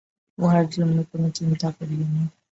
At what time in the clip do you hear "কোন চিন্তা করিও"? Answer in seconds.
1.09-2.05